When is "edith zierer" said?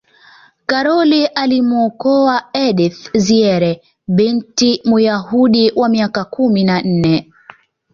2.53-3.79